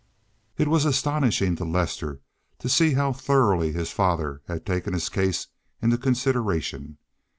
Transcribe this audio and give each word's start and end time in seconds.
It 0.57 0.67
was 0.67 0.83
astonishing 0.85 1.55
to 1.57 1.63
Lester 1.63 2.21
to 2.57 2.67
see 2.67 2.93
how 2.93 3.13
thoroughly 3.13 3.71
his 3.71 3.91
father 3.91 4.41
had 4.47 4.65
taken 4.65 4.93
his 4.93 5.09
case 5.09 5.49
into 5.79 5.99
consideration. 5.99 6.97